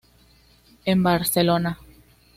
[0.83, 1.77] En Barcelona.